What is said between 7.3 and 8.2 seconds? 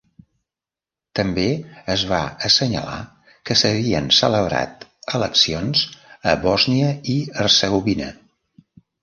Hercegovina.